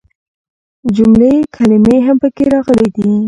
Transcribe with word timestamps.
جملې 0.95 1.33
،کلمې 1.55 1.97
هم 2.05 2.17
پکې 2.21 2.43
راغلي 2.53 2.89
دي. 2.95 3.11